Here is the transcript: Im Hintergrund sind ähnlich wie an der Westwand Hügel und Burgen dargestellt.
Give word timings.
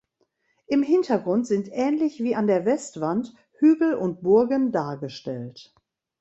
Im 0.65 0.81
Hintergrund 0.81 1.45
sind 1.45 1.69
ähnlich 1.71 2.23
wie 2.23 2.33
an 2.35 2.47
der 2.47 2.65
Westwand 2.65 3.35
Hügel 3.59 3.93
und 3.93 4.23
Burgen 4.23 4.71
dargestellt. 4.71 5.75